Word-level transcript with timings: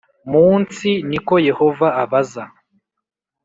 munsi 0.31 0.89
ni 1.09 1.19
ko 1.27 1.33
Yehova 1.47 1.87
abaza 2.03 2.43